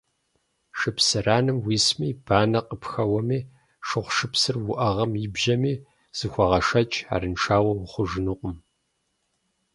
[0.79, 3.39] Шыпсыранэм уисми, банэ къыпхэуэми,
[3.87, 5.73] шыгъушыпсыр уӏэгъэм ибжьэми,
[6.17, 8.57] зыхуэгъэшэч, арыншауэ ухъужынукъым.